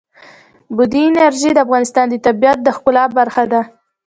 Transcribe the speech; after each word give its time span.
بادي 0.75 1.01
انرژي 1.09 1.49
د 1.53 1.57
افغانستان 1.65 2.05
د 2.09 2.15
طبیعت 2.27 2.57
د 2.63 2.67
ښکلا 2.75 3.03
برخه 3.17 3.43
ده. 3.51 3.61